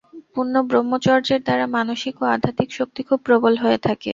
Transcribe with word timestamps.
পূর্ণ 0.33 0.53
ব্রহ্মচর্যের 0.69 1.41
দ্বারা 1.43 1.65
মানসিক 1.77 2.15
ও 2.21 2.35
আধ্যাত্মিক 2.35 2.69
শক্তি 2.77 3.01
খুব 3.07 3.19
প্রবল 3.27 3.53
হয়ে 3.63 3.79
থাকে। 3.87 4.09